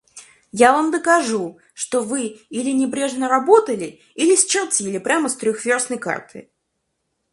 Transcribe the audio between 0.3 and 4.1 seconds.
Я вам докажу, что вы или небрежно работали,